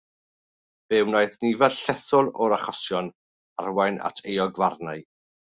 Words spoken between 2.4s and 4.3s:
o'r achosion arwain at